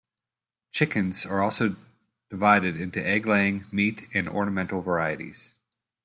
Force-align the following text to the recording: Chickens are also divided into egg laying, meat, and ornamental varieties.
Chickens 0.71 1.27
are 1.27 1.43
also 1.43 1.75
divided 2.31 2.75
into 2.75 3.05
egg 3.07 3.27
laying, 3.27 3.65
meat, 3.71 4.07
and 4.15 4.27
ornamental 4.27 4.81
varieties. 4.81 5.53